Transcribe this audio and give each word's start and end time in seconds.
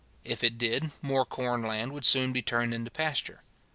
If 0.23 0.43
it 0.43 0.57
did, 0.57 0.89
more 1.03 1.27
corn 1.27 1.61
land 1.61 1.91
would 1.93 2.05
soon 2.05 2.33
be 2.33 2.41
turned 2.41 2.73
into 2.73 2.89
pasture. 2.89 3.43